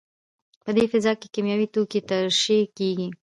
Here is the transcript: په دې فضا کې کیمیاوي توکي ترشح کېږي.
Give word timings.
په 0.63 0.69
دې 0.75 0.85
فضا 0.91 1.11
کې 1.19 1.27
کیمیاوي 1.33 1.67
توکي 1.73 1.99
ترشح 2.09 2.61
کېږي. 2.77 3.07